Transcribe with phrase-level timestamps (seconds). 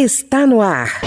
[0.00, 1.00] Está no ar.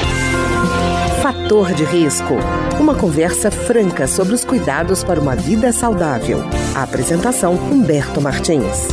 [1.21, 2.33] Fator de risco.
[2.77, 6.39] Uma conversa franca sobre os cuidados para uma vida saudável.
[6.75, 8.89] A apresentação Humberto Martins.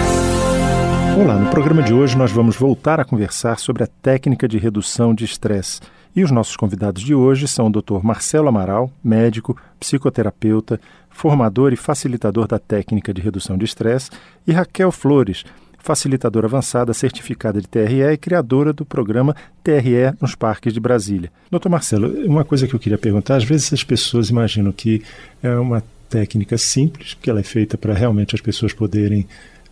[1.21, 5.13] Olá, no programa de hoje nós vamos voltar a conversar sobre a técnica de redução
[5.13, 5.81] de estresse.
[6.15, 8.01] E os nossos convidados de hoje são o Dr.
[8.01, 10.81] Marcelo Amaral, médico, psicoterapeuta,
[11.11, 14.11] formador e facilitador da técnica de redução de estresse,
[14.47, 15.45] e Raquel Flores,
[15.79, 21.31] facilitadora avançada certificada de TRE e criadora do programa TRE nos parques de Brasília.
[21.51, 25.03] Doutor Marcelo, uma coisa que eu queria perguntar, às vezes as pessoas imaginam que
[25.43, 29.27] é uma técnica simples, porque ela é feita para realmente as pessoas poderem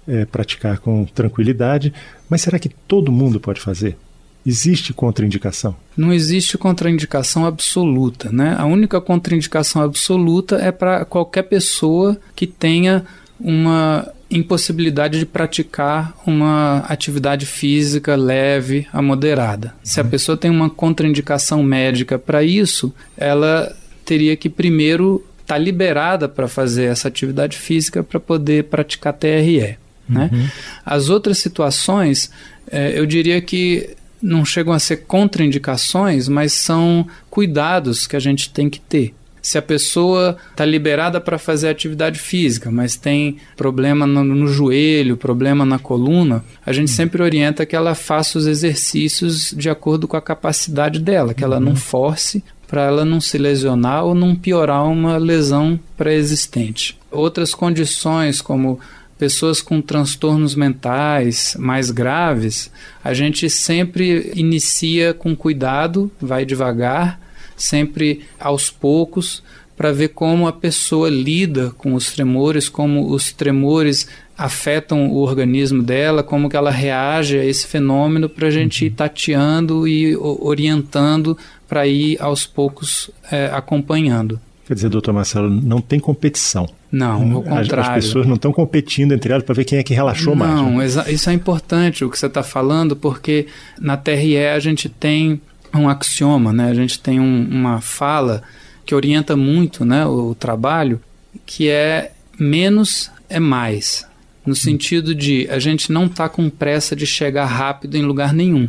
[0.07, 1.93] é, praticar com tranquilidade,
[2.29, 3.97] mas será que todo mundo pode fazer?
[4.45, 5.75] Existe contraindicação?
[5.97, 8.55] Não existe contraindicação absoluta, né?
[8.57, 13.05] A única contraindicação absoluta é para qualquer pessoa que tenha
[13.41, 19.75] uma impossibilidade de praticar uma atividade física leve a moderada.
[19.83, 20.11] Se a uhum.
[20.11, 23.75] pessoa tem uma contraindicação médica para isso, ela
[24.05, 29.77] teria que primeiro estar tá liberada para fazer essa atividade física para poder praticar TRE.
[30.09, 30.31] Né?
[30.33, 30.49] Uhum.
[30.85, 32.31] As outras situações,
[32.71, 33.91] é, eu diria que
[34.21, 39.15] não chegam a ser contraindicações, mas são cuidados que a gente tem que ter
[39.47, 45.17] se a pessoa está liberada para fazer atividade física, mas tem problema no, no, joelho,
[45.17, 46.97] problema na coluna, a gente uhum.
[46.97, 51.61] sempre orienta que ela faça os exercícios de acordo com a capacidade dela, que ela
[51.61, 51.77] não uhum.
[51.77, 56.99] force para ela não se lesionar ou não piorar uma lesão pré-existente.
[57.09, 58.81] Outras condições, como
[59.17, 62.69] pessoas com transtornos mentais mais graves,
[63.05, 67.25] a gente sempre inicia com cuidado, vai devagar
[67.57, 69.43] sempre aos poucos,
[69.77, 75.83] para ver como a pessoa lida com os tremores, como os tremores afetam o organismo
[75.83, 78.95] dela, como que ela reage a esse fenômeno para a gente ir uhum.
[78.95, 81.37] tateando e orientando
[81.69, 84.41] para ir aos poucos é, acompanhando.
[84.67, 86.69] Quer dizer, doutor Marcelo, não tem competição.
[86.91, 87.93] Não, ao contrário.
[87.93, 90.97] As, pessoas não estão competindo entre elas para ver quem é que relaxou não, mais.
[90.97, 91.13] Não, né?
[91.13, 93.47] isso é importante o que você está falando, porque
[93.81, 95.41] na TRE a gente tem
[95.75, 96.71] um axioma, né?
[96.71, 98.43] A gente tem um, uma fala
[98.85, 101.01] que orienta muito, né, o, o trabalho,
[101.45, 104.07] que é menos é mais,
[104.45, 104.57] no hum.
[104.57, 108.69] sentido de a gente não está com pressa de chegar rápido em lugar nenhum.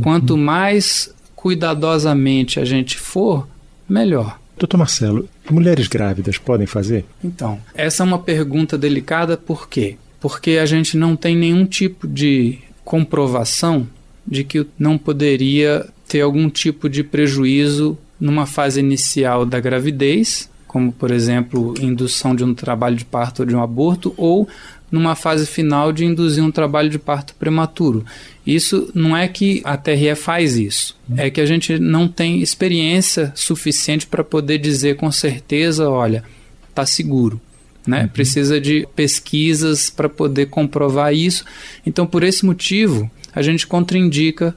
[0.00, 0.40] Quanto uhum.
[0.40, 3.46] mais cuidadosamente a gente for,
[3.88, 4.38] melhor.
[4.56, 7.04] Doutor Marcelo, mulheres grávidas podem fazer?
[7.22, 9.96] Então, essa é uma pergunta delicada, por quê?
[10.20, 13.86] Porque a gente não tem nenhum tipo de comprovação
[14.26, 20.92] de que não poderia ter algum tipo de prejuízo numa fase inicial da gravidez, como
[20.92, 24.46] por exemplo indução de um trabalho de parto ou de um aborto, ou
[24.90, 28.04] numa fase final de induzir um trabalho de parto prematuro.
[28.46, 33.32] Isso não é que a TRE faz isso, é que a gente não tem experiência
[33.34, 36.22] suficiente para poder dizer com certeza, olha,
[36.68, 37.40] está seguro.
[37.86, 38.02] Né?
[38.02, 38.08] Uhum.
[38.08, 41.42] Precisa de pesquisas para poder comprovar isso.
[41.86, 44.54] Então, por esse motivo, a gente contraindica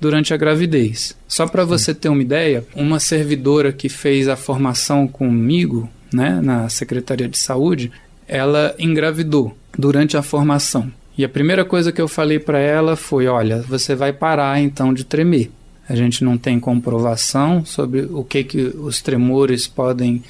[0.00, 1.16] durante a gravidez.
[1.26, 6.68] Só para você ter uma ideia, uma servidora que fez a formação comigo, né, na
[6.68, 7.90] Secretaria de Saúde,
[8.26, 10.90] ela engravidou durante a formação.
[11.16, 14.94] E a primeira coisa que eu falei para ela foi: olha, você vai parar então
[14.94, 15.50] de tremer.
[15.88, 20.22] A gente não tem comprovação sobre o que, que os tremores podem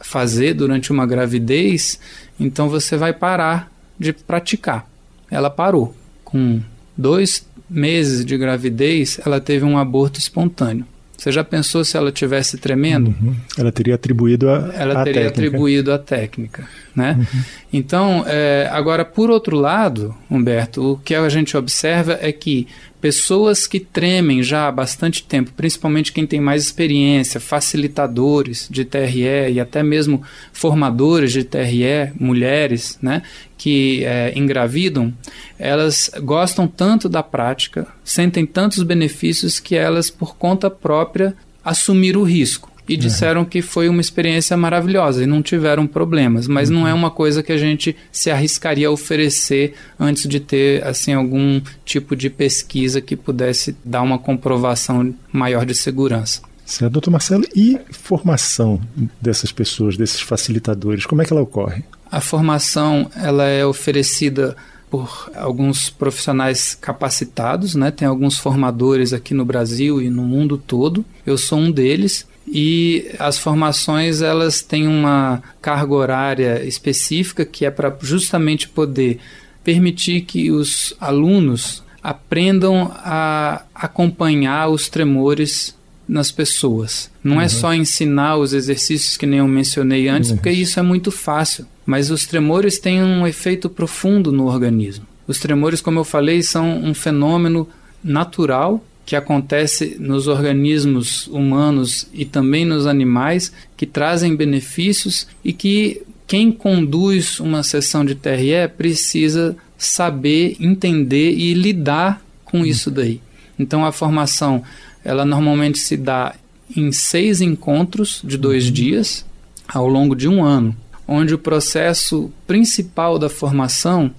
[0.00, 2.00] fazer durante uma gravidez,
[2.40, 4.88] então você vai parar de praticar.
[5.30, 5.94] Ela parou.
[6.24, 6.60] Com
[6.96, 10.84] dois, meses de gravidez, ela teve um aborto espontâneo.
[11.16, 13.14] Você já pensou se ela tivesse tremendo?
[13.22, 13.36] Uhum.
[13.56, 15.28] Ela teria atribuído a Ela a teria técnica.
[15.28, 17.16] atribuído a técnica, né?
[17.16, 17.40] Uhum.
[17.72, 22.66] Então, é, agora, por outro lado, Humberto, o que a gente observa é que
[23.02, 29.50] pessoas que tremem já há bastante tempo, principalmente quem tem mais experiência, facilitadores de TRE
[29.52, 33.22] e até mesmo formadores de TRE, mulheres, né,
[33.58, 35.12] que é, engravidam,
[35.58, 41.34] elas gostam tanto da prática, sentem tantos benefícios que elas, por conta própria,
[41.64, 43.46] assumiram o risco e disseram uhum.
[43.46, 46.80] que foi uma experiência maravilhosa e não tiveram problemas, mas uhum.
[46.80, 51.12] não é uma coisa que a gente se arriscaria a oferecer antes de ter assim
[51.12, 56.42] algum tipo de pesquisa que pudesse dar uma comprovação maior de segurança.
[56.64, 58.80] Certo, doutor Marcelo, e formação
[59.20, 61.82] dessas pessoas, desses facilitadores, como é que ela ocorre?
[62.10, 64.56] A formação ela é oferecida
[64.90, 67.90] por alguns profissionais capacitados, né?
[67.90, 71.02] Tem alguns formadores aqui no Brasil e no mundo todo.
[71.24, 77.70] Eu sou um deles e as formações elas têm uma carga horária específica que é
[77.70, 79.18] para justamente poder
[79.64, 85.74] permitir que os alunos aprendam a acompanhar os tremores
[86.06, 87.10] nas pessoas.
[87.24, 87.42] Não é uhum.
[87.42, 90.36] é só ensinar os exercícios que nem eu mencionei antes, uhum.
[90.36, 91.64] porque isso é muito fácil.
[91.86, 95.06] Mas os tremores têm um efeito profundo no organismo.
[95.26, 97.66] Os tremores, como eu falei, são um fenômeno
[98.04, 106.02] natural que acontece nos organismos humanos e também nos animais, que trazem benefícios e que
[106.26, 112.66] quem conduz uma sessão de TRE precisa saber, entender e lidar com uhum.
[112.66, 113.20] isso daí.
[113.58, 114.62] Então a formação
[115.04, 116.34] ela normalmente se dá
[116.74, 118.72] em seis encontros de dois uhum.
[118.72, 119.26] dias
[119.68, 120.76] ao longo de um ano,
[121.06, 124.14] onde o processo principal da formação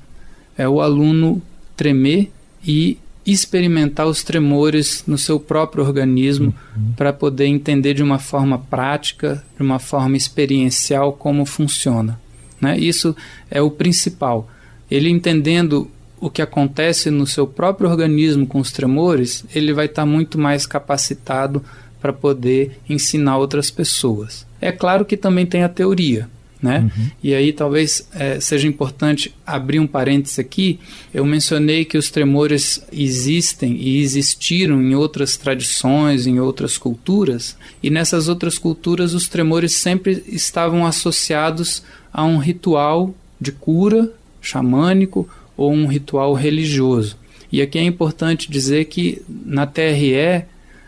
[0.58, 1.42] é o aluno
[1.76, 2.32] tremer
[2.66, 6.94] e experimentar os tremores no seu próprio organismo uhum.
[6.96, 12.20] para poder entender de uma forma prática, de uma forma experiencial como funciona.
[12.60, 12.78] Né?
[12.78, 13.16] Isso
[13.50, 14.50] é o principal.
[14.92, 15.90] Ele entendendo
[16.20, 20.38] o que acontece no seu próprio organismo com os tremores, ele vai estar tá muito
[20.38, 21.62] mais capacitado
[22.02, 24.46] para poder ensinar outras pessoas.
[24.60, 26.30] É claro que também tem a teoria,
[26.64, 26.80] né?
[26.80, 27.08] Uhum.
[27.22, 30.80] E aí talvez é, seja importante abrir um parênteses aqui.
[31.14, 37.90] Eu mencionei que os tremores existem e existiram em outras tradições, em outras culturas, e
[37.90, 41.84] nessas outras culturas os tremores sempre estavam associados
[42.14, 44.10] a um ritual de cura
[44.42, 45.28] xamânico
[45.58, 47.18] ou um ritual religioso.
[47.52, 50.46] E aqui é importante dizer que na TRE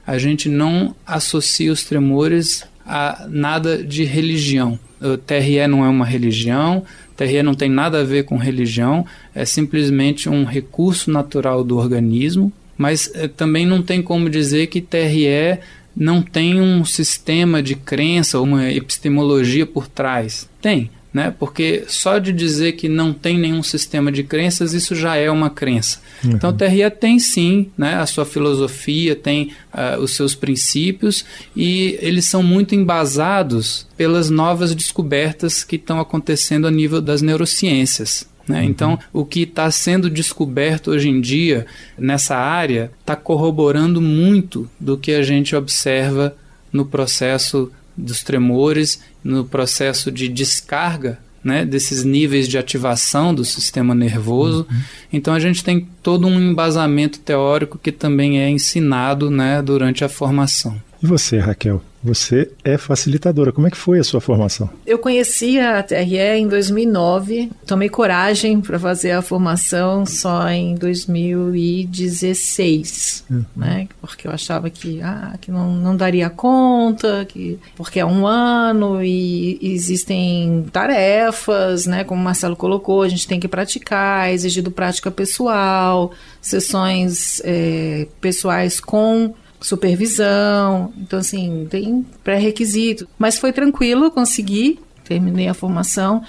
[0.08, 4.80] a gente não associa os tremores a nada de religião.
[5.14, 6.84] O TRE não é uma religião,
[7.16, 12.52] TRE não tem nada a ver com religião, é simplesmente um recurso natural do organismo,
[12.78, 15.60] mas é, também não tem como dizer que TRE
[15.96, 20.50] não tem um sistema de crença, uma epistemologia por trás.
[20.66, 21.32] Tem, né?
[21.38, 25.48] Porque só de dizer que não tem nenhum sistema de crenças, isso já é uma
[25.48, 26.00] crença.
[26.24, 26.32] Uhum.
[26.32, 31.24] Então, o TRE tem sim né, a sua filosofia, tem uh, os seus princípios
[31.56, 38.28] e eles são muito embasados pelas novas descobertas que estão acontecendo a nível das neurociências.
[38.48, 38.62] Né?
[38.62, 38.66] Uhum.
[38.66, 44.98] Então, o que está sendo descoberto hoje em dia nessa área está corroborando muito do
[44.98, 46.36] que a gente observa
[46.74, 53.94] no processo dos tremores, no processo de descarga né, desses níveis de ativação do sistema
[53.94, 54.66] nervoso.
[54.70, 54.82] Uhum.
[55.14, 60.10] Então a gente tem todo um embasamento teórico que também é ensinado né, durante a
[60.10, 60.82] formação.
[61.04, 61.84] E você, Raquel?
[62.06, 63.52] Você é facilitadora.
[63.52, 64.70] Como é que foi a sua formação?
[64.86, 67.52] Eu conheci a TRE em 2009.
[67.66, 73.44] Tomei coragem para fazer a formação só em 2016, uhum.
[73.56, 73.88] né?
[74.00, 79.04] Porque eu achava que, ah, que não, não daria conta, que porque é um ano
[79.04, 82.04] e existem tarefas, né?
[82.04, 88.08] Como o Marcelo colocou, a gente tem que praticar, é exigido prática pessoal, sessões é,
[88.22, 89.34] pessoais com
[89.66, 90.94] supervisão.
[90.98, 93.08] Então, assim, tem pré-requisito.
[93.18, 96.24] Mas foi tranquilo, consegui, terminei a formação.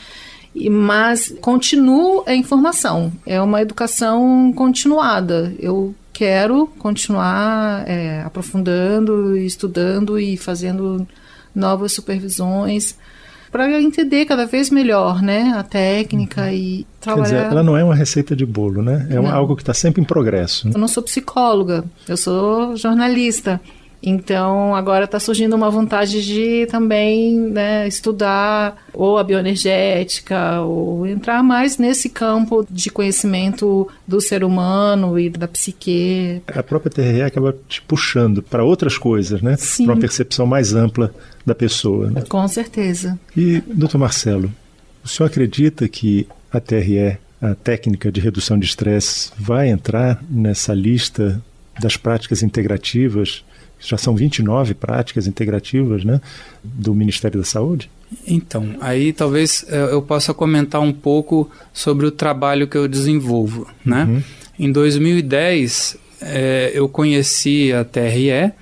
[0.71, 3.13] Mas continuo a informação.
[3.27, 5.55] É uma educação continuada.
[5.59, 11.07] Eu quero continuar é, aprofundando, estudando e fazendo
[11.55, 12.97] novas supervisões
[13.57, 16.51] para entender cada vez melhor, né, a técnica uhum.
[16.51, 17.29] e trabalhar.
[17.29, 19.09] Quer dizer, ela não é uma receita de bolo, né?
[19.11, 20.67] É algo que está sempre em progresso.
[20.67, 20.75] Né?
[20.75, 23.59] Eu não sou psicóloga, eu sou jornalista.
[24.09, 31.43] Então, agora está surgindo uma vontade de também né, estudar ou a bioenergética, ou entrar
[31.43, 36.41] mais nesse campo de conhecimento do ser humano e da psique.
[36.47, 39.57] A própria TRE acaba te puxando para outras coisas, né?
[39.79, 41.13] Para uma percepção mais ampla
[41.45, 42.09] da pessoa.
[42.09, 42.23] Né?
[42.29, 43.19] Com certeza.
[43.37, 44.53] E, doutor Marcelo,
[45.05, 50.73] o senhor acredita que a TRE, a técnica de redução de estresse, vai entrar nessa
[50.73, 51.43] lista
[51.81, 53.45] das práticas integrativas?
[53.79, 56.21] Já são 29 práticas integrativas né,
[56.63, 57.91] do Ministério da Saúde?
[58.27, 63.67] Então, aí talvez eh, eu possa comentar um pouco sobre o trabalho que eu desenvolvo.
[63.85, 64.05] Né?
[64.05, 64.23] Uhum.
[64.59, 68.53] Em 2010, é, eu conheci a TRE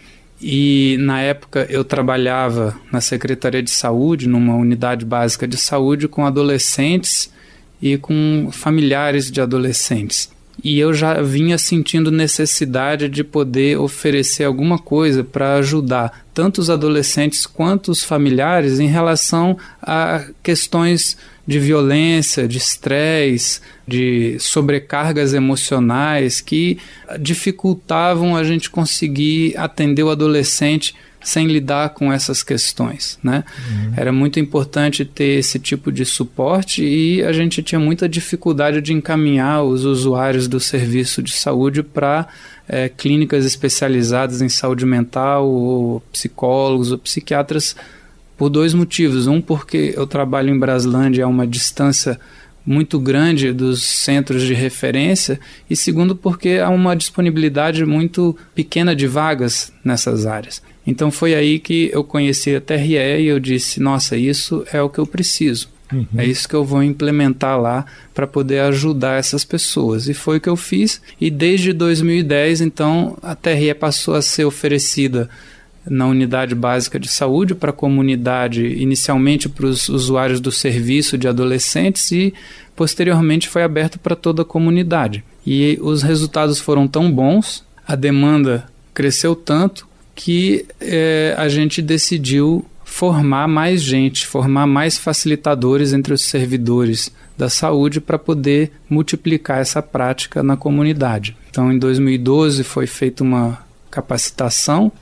[0.41, 6.27] e na época eu trabalhava na Secretaria de Saúde, numa unidade básica de saúde, com
[6.27, 7.31] adolescentes
[7.81, 10.31] e com familiares de adolescentes.
[10.65, 16.71] E eu já vinha sentindo necessidade de poder oferecer alguma coisa para ajudar tanto os
[16.71, 26.41] adolescentes quanto os familiares em relação a questões de violência, de estresse, de sobrecargas emocionais
[26.41, 26.79] que
[27.21, 30.95] dificultavam a gente conseguir atender o adolescente
[31.25, 33.43] sem lidar com essas questões, né?
[33.59, 33.95] Uhum.
[33.97, 38.93] Era muito importante ter esse tipo de suporte e a gente tinha muita dificuldade de
[38.93, 42.29] encaminhar os usuários do serviço de saúde para
[42.69, 47.75] é, clínicas especializadas em saúde mental, ou psicólogos ou psiquiatras,
[48.37, 49.27] por dois motivos.
[49.27, 52.21] Um, porque eu trabalho em Braslândia a uma distância
[52.67, 55.39] muito grande dos centros de referência,
[55.69, 60.63] e segundo, porque há uma disponibilidade muito pequena de vagas nessas áreas.
[60.87, 64.89] Então foi aí que eu conheci a TRE e eu disse: nossa, isso é o
[64.89, 65.69] que eu preciso.
[65.93, 66.07] Uhum.
[66.17, 70.09] É isso que eu vou implementar lá para poder ajudar essas pessoas.
[70.09, 71.01] E foi o que eu fiz.
[71.21, 75.29] E desde 2010, então, a TRE passou a ser oferecida
[75.89, 81.29] na unidade básica de saúde para a comunidade, inicialmente para os usuários do serviço de
[81.29, 82.33] adolescentes e
[82.75, 85.23] posteriormente foi aberto para toda a comunidade.
[85.47, 88.65] E os resultados foram tão bons, a demanda
[88.95, 96.23] cresceu tanto que é, a gente decidiu formar mais gente, formar mais facilitadores entre os
[96.23, 101.37] servidores da saúde para poder multiplicar essa prática na comunidade.
[101.51, 103.59] Então, em 2012 foi feita uma
[103.91, 104.93] capacitação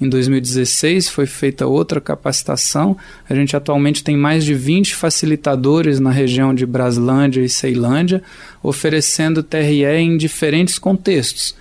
[0.00, 2.96] em 2016 foi feita outra capacitação.
[3.28, 8.22] A gente atualmente tem mais de 20 facilitadores na região de Braslândia e Ceilândia,
[8.62, 11.54] oferecendo TRE em diferentes contextos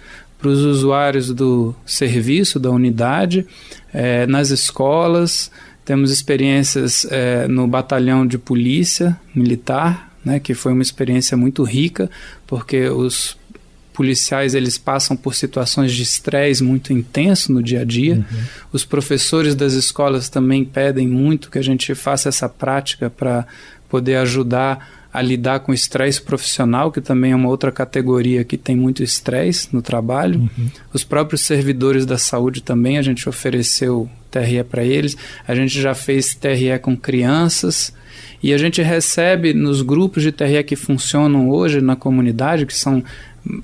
[0.43, 3.47] para os usuários do serviço, da unidade,
[3.93, 5.49] eh, nas escolas.
[5.85, 12.11] Temos experiências eh, no batalhão de polícia militar, né, que foi uma experiência muito rica,
[12.45, 13.37] porque os
[13.93, 18.15] policiais eles passam por situações de estresse muito intenso no dia a dia.
[18.15, 18.23] Uhum.
[18.73, 23.47] Os professores das escolas também pedem muito que a gente faça essa prática para
[23.87, 28.75] poder ajudar a lidar com estresse profissional, que também é uma outra categoria que tem
[28.75, 30.39] muito estresse no trabalho.
[30.39, 30.69] Uhum.
[30.91, 35.15] Os próprios servidores da saúde também, a gente ofereceu TRE para eles.
[35.47, 37.93] A gente já fez TRE com crianças.
[38.43, 43.01] E a gente recebe nos grupos de TRE que funcionam hoje na comunidade, que são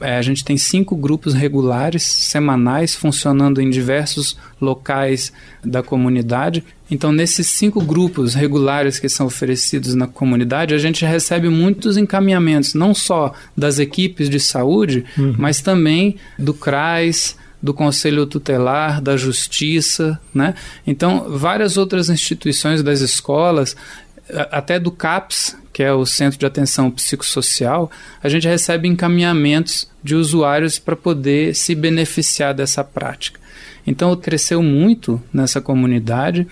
[0.02, 5.32] é, a gente tem cinco grupos regulares, semanais, funcionando em diversos locais
[5.64, 6.66] da comunidade.
[6.92, 12.74] Então, nesses cinco grupos regulares que são oferecidos na comunidade, a gente recebe muitos encaminhamentos,
[12.74, 15.36] não só das equipes de saúde, uhum.
[15.38, 20.56] mas também do CRAS, do Conselho Tutelar, da Justiça, né?
[20.88, 23.76] Então, várias outras instituições das escolas,
[24.52, 27.90] até do CAPS, que é o Centro de Atenção Psicossocial,
[28.22, 33.40] a gente recebe encaminhamentos de usuários para poder se beneficiar dessa prática.
[33.86, 36.46] Então, cresceu muito nessa comunidade,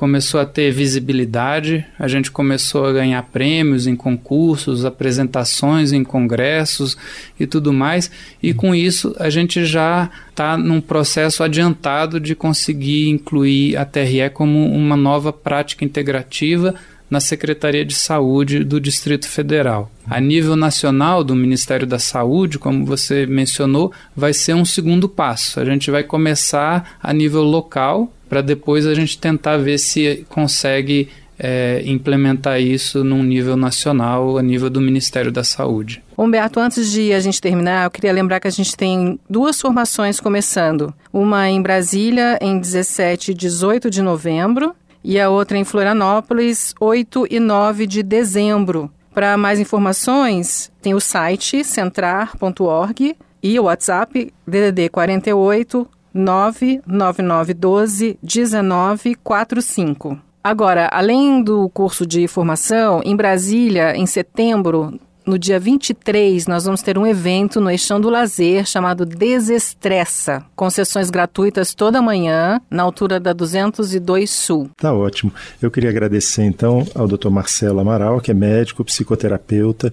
[0.00, 6.96] começou a ter visibilidade, a gente começou a ganhar prêmios em concursos, apresentações em congressos
[7.38, 8.10] e tudo mais,
[8.42, 14.30] e com isso a gente já está num processo adiantado de conseguir incluir a TRE
[14.32, 16.74] como uma nova prática integrativa
[17.10, 19.90] na Secretaria de Saúde do Distrito Federal.
[20.08, 25.58] A nível nacional do Ministério da Saúde, como você mencionou, vai ser um segundo passo.
[25.58, 31.08] A gente vai começar a nível local para depois a gente tentar ver se consegue
[31.42, 36.02] é, implementar isso num nível nacional, a nível do Ministério da Saúde.
[36.16, 40.20] Humberto, antes de a gente terminar, eu queria lembrar que a gente tem duas formações
[40.20, 40.92] começando.
[41.10, 47.26] Uma em Brasília, em 17 e 18 de novembro, e a outra em Florianópolis, 8
[47.30, 48.90] e 9 de dezembro.
[49.12, 60.18] Para mais informações, tem o site centrar.org e o WhatsApp DDD 48 99912 1945.
[60.42, 64.98] Agora, além do curso de formação, em Brasília, em setembro,
[65.30, 70.68] no dia 23, nós vamos ter um evento no Eixão do Lazer chamado Desestressa, com
[70.68, 74.68] sessões gratuitas toda manhã, na altura da 202 Sul.
[74.76, 75.32] Tá ótimo.
[75.62, 77.30] Eu queria agradecer então ao Dr.
[77.30, 79.92] Marcelo Amaral, que é médico, psicoterapeuta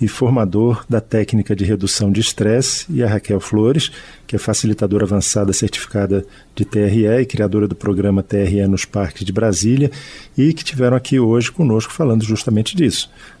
[0.00, 3.90] e formador da técnica de redução de estresse, e a Raquel Flores,
[4.26, 6.24] que é facilitadora avançada certificada
[6.54, 9.90] de TRE e criadora do programa TRE nos Parques de Brasília,
[10.36, 13.10] e que tiveram aqui hoje conosco falando justamente disso,